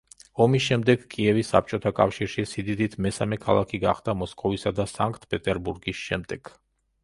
[0.43, 6.55] ომის შემდეგ კიევი საბჭოთა კავშირში სიდიდით მესამე ქალაქი გახდა მოსკოვისა და სანქტ-პეტერბურგის შემდეგ.